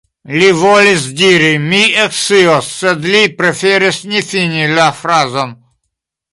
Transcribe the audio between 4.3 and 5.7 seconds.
fini la frazon.